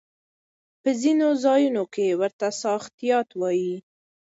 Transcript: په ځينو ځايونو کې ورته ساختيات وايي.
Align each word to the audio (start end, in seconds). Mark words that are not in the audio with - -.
په 0.81 0.89
ځينو 1.01 1.27
ځايونو 1.43 1.83
کې 1.93 2.07
ورته 2.21 2.47
ساختيات 2.61 3.29
وايي. 3.41 3.75